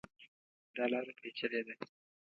دا 0.75 0.83
لاره 0.91 1.13
پېچلې 1.19 1.61
ده. 1.67 1.75